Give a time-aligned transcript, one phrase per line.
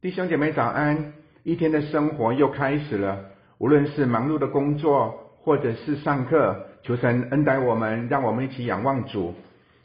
[0.00, 1.12] 弟兄姐妹早安！
[1.42, 9.34] 一天的生活又开始了，无论是忙碌的工作，或者是上课，求神恩待我们，让我们一起仰望主。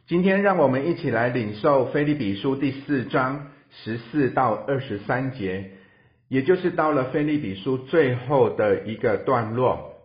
[0.06, 5.72] 今天让我们一起来领受腓立比书第四章十四到二十三节，
[6.28, 9.96] 也就是到了腓立比书最后的一个段落。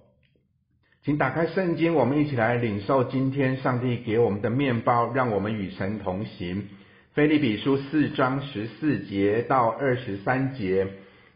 [1.04, 6.66] 请打开圣经，我们一起来领受今天上帝给我们的面包，让我们与神同行。
[7.14, 10.86] 腓利比书四章十四节到二十三节，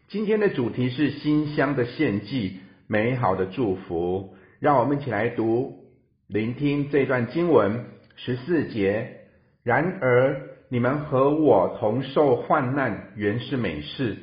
[0.07, 4.35] 今天的主题是馨香的献祭，美好的祝福。
[4.59, 5.79] 让我们一起来读、
[6.27, 7.85] 聆听这段经文。
[8.15, 9.21] 十四节，
[9.63, 14.15] 然而你们和我同受患难，原是美事。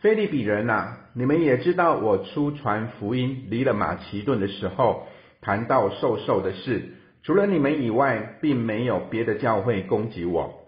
[0.00, 5.06] 腓利比人啊，你们也知道，我初传福音离了马其顿的时候，
[5.40, 6.90] 谈到授受的事，
[7.22, 10.59] 除了你们以外，并没有别的教会攻击我。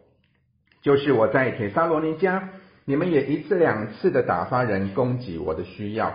[0.83, 2.43] 就是我在铁沙罗尼迦，
[2.85, 6.13] 你们也一次两次的打发人供给我的需要。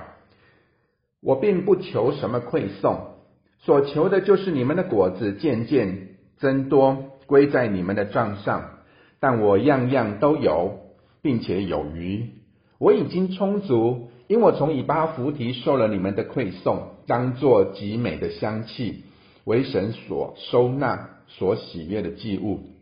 [1.22, 3.16] 我并不求什么馈送，
[3.60, 8.72] 所求的就是你们的果子渐渐增多，归在你们的账上。
[9.20, 10.80] 但我样样都有，
[11.24, 12.30] 并且有余。
[12.78, 19.06] 我已经充足，因我从以巴弗提受了你们的馈送，当作极美的香气，
[19.44, 22.77] 为神所收纳、所喜悦的祭物。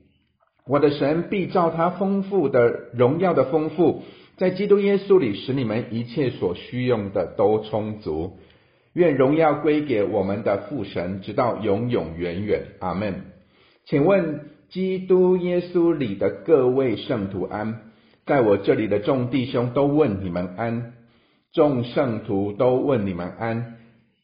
[0.67, 4.01] 我的神必照他丰富的荣耀的丰富，
[4.37, 8.37] 在基督耶稣里使你们一切所需用的都充足。
[8.93, 12.63] 愿荣耀归给我们的父神，直到永永远远。
[12.79, 13.25] 阿门。
[13.85, 17.81] 请问基督耶稣里的各位圣徒安，
[18.25, 20.93] 在我这里的众弟兄都问你们安，
[21.53, 23.75] 众圣徒都问你们安，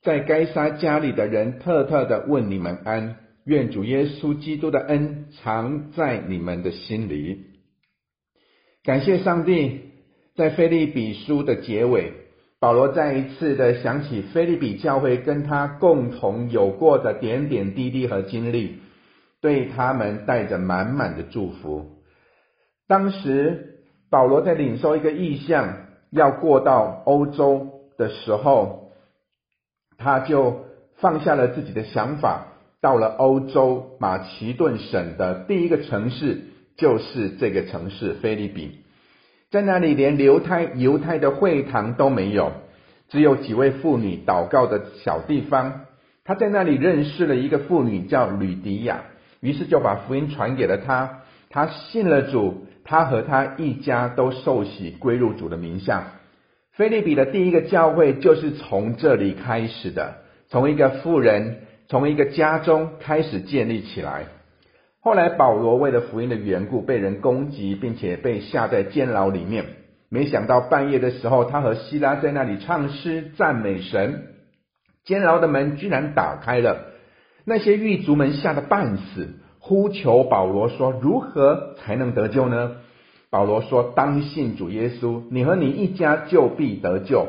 [0.02, 3.18] 在该撒家里的人特特的问你们安。
[3.46, 7.48] 愿主耶稣基督的恩常在你们的心里。
[8.84, 9.82] 感谢上帝，
[10.36, 12.14] 在腓利比书的结尾，
[12.60, 18.78] 保罗再一次的想起腓利比教会跟他共同有过的点点滴滴和经历，
[19.42, 22.04] 对他们带着满满的祝福。
[22.88, 28.92] 当时保罗在领受一个意象，要过到欧洲的时候，
[29.98, 30.66] 他就
[30.98, 32.48] 放下了自己的想法。
[32.82, 36.42] 到了欧洲马其顿省的第一个城市，
[36.76, 38.80] 就是这个城市腓立比。
[39.52, 42.52] 在那里，连犹太犹太的会堂都没有，
[43.10, 45.82] 只有几位妇女祷告的小地方。
[46.24, 49.02] 他在那里认识了一个妇女叫吕迪亚，
[49.42, 51.20] 于是就把福音传给了他。
[51.52, 56.14] 他信了主，他和他一家都受洗归入主的名下。
[56.72, 60.16] 菲利比的第一个教会就是从这里开始的，
[60.50, 61.68] 从一个妇人。
[61.92, 64.28] 从一个家中开始建立起来。
[65.02, 69.66] 后来保罗为了福音的缘故被人攻击，并且被下在监牢里面。
[70.08, 74.28] 没想到半夜的时候，他和希拉在那里唱诗赞美神，
[75.04, 76.94] 监牢的门居然打开了。
[77.44, 79.28] 那些狱卒们吓得半死，
[79.60, 82.78] 呼求保罗说：“如何才能得救呢？”
[83.30, 87.28] 保罗说：“当信主耶稣，你和你一家就必得救。”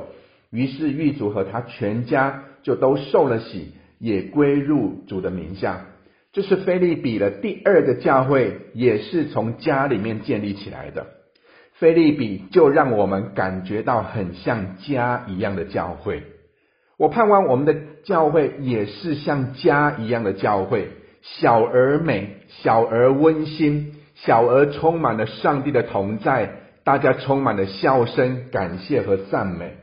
[0.52, 3.72] 于是狱卒和他全家就都受了洗。
[4.02, 5.86] 也归入主的名下，
[6.32, 11.06] 这是腓利比的第二个教会，也是从家里面建立起来的。
[11.74, 16.24] 腓利比就让我们感觉到很像家一样的教会。
[16.96, 20.88] 我盼望我们的教会也是像家一样的教会，
[21.22, 29.76] 小而美，小而温馨，小而充满了上帝的同在，大家充满了笑声、感谢和赞美。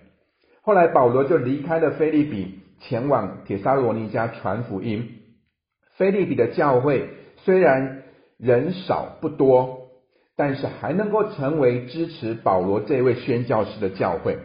[0.62, 2.60] 后来保罗就离开了腓利比。
[2.80, 5.10] 前往帖撒罗尼加传福音。
[5.98, 8.04] 菲利比的教会虽然
[8.38, 9.90] 人少不多，
[10.38, 14.38] 但是还能够成为支持保罗这位宣教士的教会。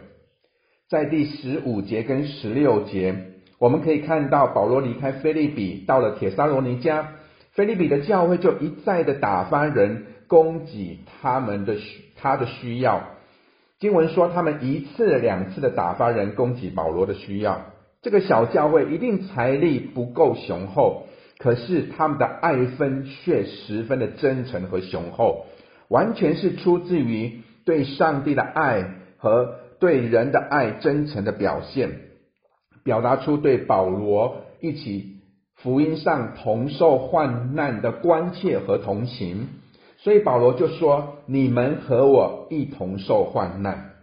[0.89, 3.15] 在第十五节跟十六节，
[3.57, 7.13] 我们可以看到保罗离开菲利比，到了帖撒罗尼加，
[7.53, 13.01] 菲利比的教会就一再的打发人供给他们的需他的需要。
[13.79, 17.61] 经文说，他们一次两次的打发人供给保罗的需要。
[18.05, 21.07] 这个小教会一定财力不够雄厚，
[21.39, 25.47] 可是他们的爱分却十分的真诚和雄厚，
[25.87, 31.89] 完全是出自于对上帝的爱和对人的爱真诚的表现，
[32.83, 35.15] 表达出对保罗一起
[35.55, 39.47] 福音上同受患难的关切和同情，
[39.97, 43.93] 所以保罗就说：“你们和我一同受患难。”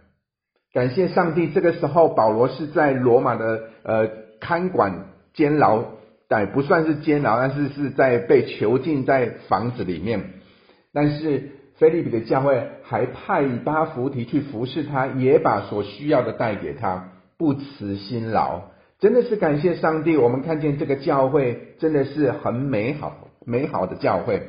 [0.73, 4.09] 感谢上帝，这个时候保罗是在罗马的呃
[4.39, 5.83] 看管监牢，
[6.27, 10.31] 但不算是监牢，但是是在被囚禁在房子里面。
[10.91, 18.61] 但是腓利比的教会还派巴弗提去服侍他，也把所需要的带给他，不辞辛劳。
[18.99, 24.41] 真的是感谢上帝，我们看见这个教会真的是很美好、美好的教会。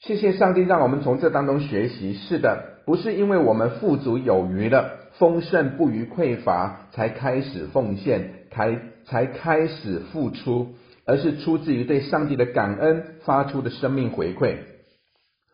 [0.00, 2.12] 谢谢上帝，让我们从这当中学习。
[2.12, 10.74] 是的，不是因为我们富足有余了，丰盛不于匮乏，才开始奉献，才才开始付出，
[11.04, 14.56] 而是出自于对上帝的感恩发出的生命回馈。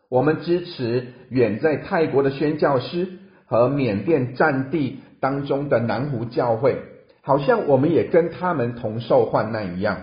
[0.09, 3.07] 我们支持远在泰国的宣教师
[3.45, 6.77] 和缅甸战地当中的南湖教会。
[7.25, 9.97] 好像我们也跟他们同受患难一样。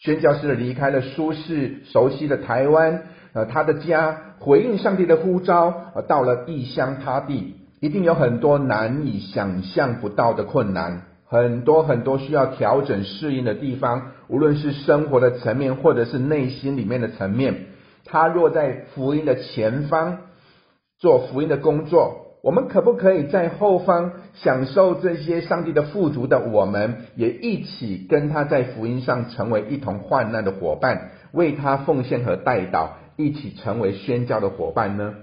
[0.00, 17.66] 宣教师离开了舒适熟悉的台湾，呃，他的家，回应上帝的呼召，呃，到了异乡他地，一定有很多难以想象不到的困难，很多很多需要调整适应的地方，无论是生活的层面，或者是内心里面的层面。
[18.04, 20.18] 他若在福音的前方
[20.98, 22.24] 做福音的工作。
[22.40, 26.38] 我们可不可以在后方享受这些上帝的富足的？
[26.38, 35.14] 我们也一起跟他在福音上成为一同患难的伙伴，为他奉献和代祷，一起成为宣教的伙伴呢？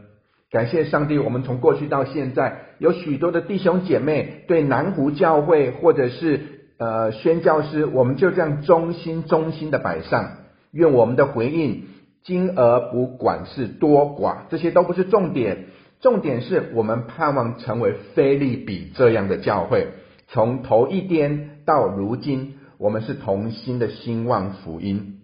[0.55, 6.39] 感谢上帝，我们从过去到现在，有许多的弟兄姐妹对南湖教会或者是
[6.77, 10.37] 呃宣教师，我们就这样忠心忠心的摆上。
[10.71, 11.83] 愿我们的回应
[12.23, 15.65] 金额不管是多寡，这些都不是重点。
[15.99, 19.89] 重点是我们盼望成为腓利比这样的教会，
[20.29, 25.19] 从头一天到如今，我们是同心的兴旺福音。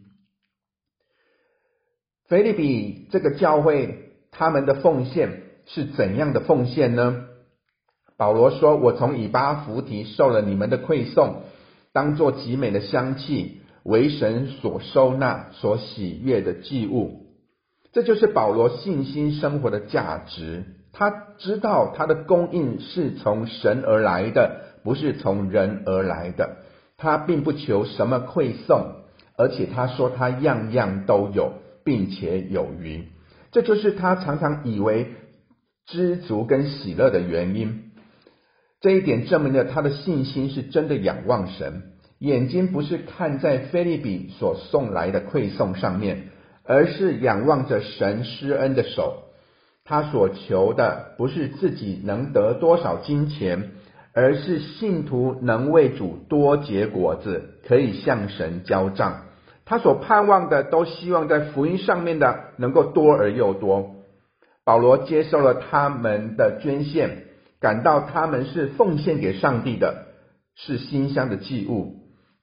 [2.27, 4.10] 腓利比这个教会，
[4.41, 7.25] 他们的奉献是怎样的奉献呢？
[8.17, 11.43] 保罗说：“我从以巴弗提受了你们的馈送，
[11.93, 17.27] 当做极美的香气，为神所收纳、所喜悦的祭物。”
[17.93, 20.63] 这就是保罗信心生活的价值。
[20.91, 26.57] 他知道他的供应是从神而来的，不是从人而来的。
[26.97, 29.03] 他并不求什么馈送，
[29.37, 31.53] 而且他说他样样都有，
[31.83, 33.05] 并且有余。
[33.51, 35.13] 这就是他常常以为
[35.85, 37.91] 知足跟喜乐的原因。
[38.79, 46.29] 这一点证明了他的信心是真的仰望神，眼睛不是看在腓利比所送来的馈送上面。
[46.63, 49.23] 而是仰望着神施恩的手，
[49.83, 53.71] 他所求的不是自己能得多少金钱，
[54.13, 59.23] 而是信徒能为主多结果子，可以向神交账。
[59.65, 63.95] 他所盼望的，都希望在福音上面的能够多而又多。
[64.63, 67.23] 保罗接受了他们的捐献，
[67.59, 70.05] 感到他们是奉献给上帝的，
[70.55, 71.95] 是馨香的祭物。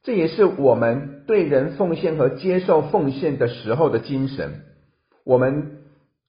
[0.03, 4.63] 这也是我们对人奉献和接受奉献的时候的精神。
[5.25, 5.79] 我们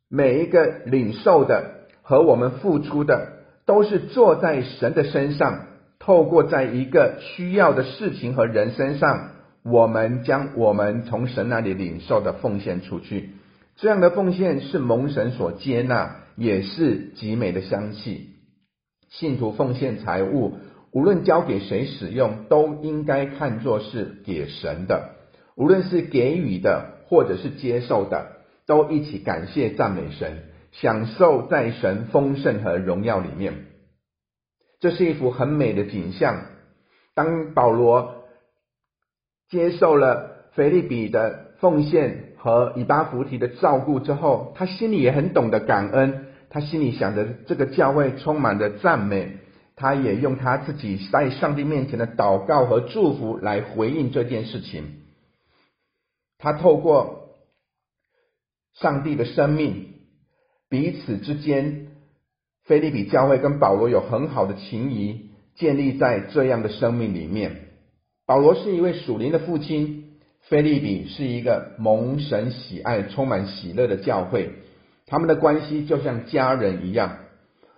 [0.09, 3.33] 每一个领受的和我们付出的，
[3.65, 5.67] 都是坐在神的身上，
[5.99, 9.29] 透过在一个需要的事情和人身上，
[9.69, 13.31] 我们将我们从神那里领受的奉献出去。
[13.75, 18.31] 这样的奉献是蒙神所接纳，也是极美的香气。
[19.09, 20.57] 信徒奉献财物。
[20.91, 25.11] 无论交给谁使用，都应该看作是给神的；
[25.55, 33.67] 无论是给予的，或者是接受的，都一起感谢赞美神，享受在神丰盛和荣耀里面。
[34.79, 36.45] 这是一幅很美的景象。
[37.13, 38.18] 当保罗
[39.49, 46.27] 接受了腓利比的奉献和以巴弗提的照顾之后，他心里也很懂得感恩。
[46.49, 49.37] 他心里想着，这个教会充满着赞美。
[49.75, 54.83] 他也用他自己在上帝面前的祷告和祝福来回应这件事情。
[56.37, 57.37] 他透过
[58.73, 59.93] 上帝的生命，
[60.69, 61.87] 彼此之间，
[62.65, 67.68] 腓利比教会跟保罗有很好的情谊，建立在这样的生命里面。
[68.29, 70.03] 保罗是一位属灵的父亲，
[70.41, 74.51] 腓利比是一个蒙神喜爱、充满喜乐的教会，
[75.07, 77.17] 他们的关系就像家人一样。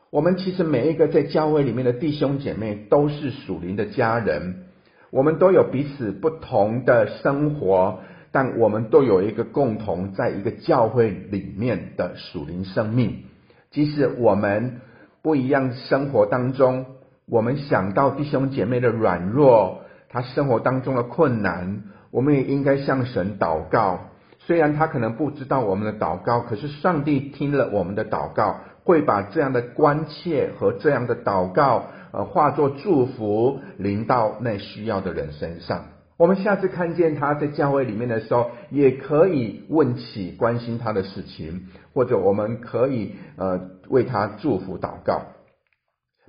[0.10, 4.65] 我们其实每一个在教会里面的弟兄姐妹都是属灵的家人，
[5.10, 8.00] 我们都有彼此不同的生活，
[8.34, 13.24] 但我们都有一个共同在一个教会里面的属灵生命。
[13.72, 14.81] 即使我们
[15.22, 16.88] 不一样生活当中，
[17.25, 19.80] 我们想到弟兄姐妹的软弱，
[20.12, 24.00] 他生活当中的困难，我们也应该向神祷告。
[24.39, 28.60] 虽然他可能不知道我们的祷告，可是上帝听了我们的祷告。
[28.84, 35.86] 会把这样的关切和这样的祷告，呃，化作祝福，临到那需要的人身上。
[36.18, 45.27] 我们下次看见他在教会里面的时候，也可以问起关心他的事情，或者我们可以呃为他祝福祷告。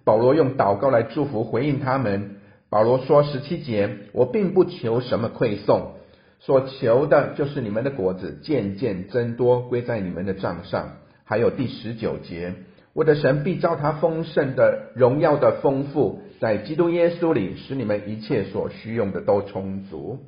[0.04, 2.36] 保罗用祷告来祝福回应他们。
[2.72, 5.92] 保罗说十七节：“我并不求什么馈送，
[6.40, 12.54] 所求的就是你们的果子渐渐增多，归在你们的账上。”还有第十九节。
[12.94, 20.20] 我的神必照他丰盛的荣耀的丰富，在基督耶稣里，使你们一切所需用的都充足。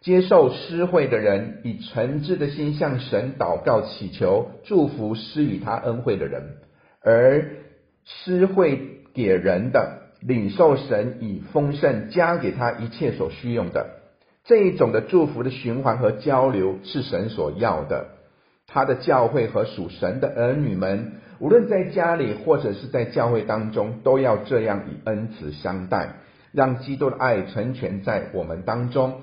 [0.00, 6.44] 接受施惠的人，以诚挚的心向神祷告祈求，祝福施与他恩惠的人；
[7.02, 7.50] 而
[8.06, 14.00] 施惠给人的，领受神以丰盛加给他一切所需用的。
[14.44, 18.08] 这一种的祝福的循环和交流，是神所要的。
[18.66, 21.20] 他的教会和属神的儿女们。
[21.40, 26.14] 无论在家里或者是在教会当中，都要这样以恩慈相待，
[26.52, 29.22] 让基督的爱成全在我们当中，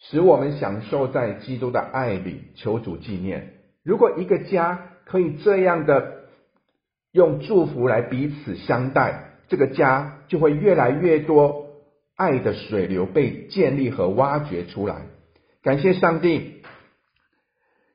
[0.00, 2.48] 使我们享受在基督的爱里。
[2.56, 3.54] 求主纪念。
[3.84, 6.24] 如果一个家可以这样的
[7.12, 11.66] 用祝福来彼此相待，这个家就会越来越多
[12.16, 15.02] 爱的水流被建立和挖掘出来。
[15.62, 16.62] 感谢上帝，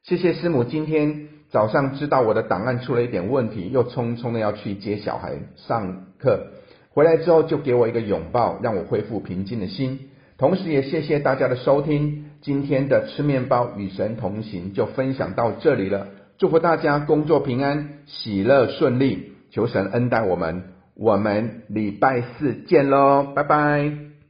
[0.03, 1.29] 谢谢师母今天。
[1.49, 6.47] 早上知道我的档案出了一点问题，又匆匆的要去接小孩上课，
[6.89, 10.09] 回来之后就给我一个拥抱，让我恢复平静的心。
[10.37, 16.07] 同时也谢谢大家的收听，今天的吃面包与神同行就分享到这里了。
[16.37, 20.74] 祝福大家工作平安，喜乐顺利，求神恩待我们。
[20.95, 24.04] 我们礼拜四见喽，拜拜。